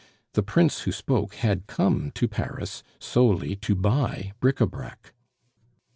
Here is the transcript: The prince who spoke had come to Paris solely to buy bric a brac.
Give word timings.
The 0.33 0.41
prince 0.41 0.79
who 0.79 0.91
spoke 0.91 1.35
had 1.35 1.67
come 1.67 2.09
to 2.15 2.27
Paris 2.27 2.81
solely 2.97 3.55
to 3.57 3.75
buy 3.75 4.31
bric 4.39 4.59
a 4.59 4.65
brac. 4.65 5.13